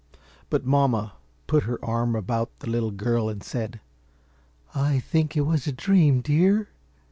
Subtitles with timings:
[0.49, 1.13] But Mamma
[1.45, 3.79] put her arm about the little girl and said,
[4.73, 6.69] "I think it was a dream, dear.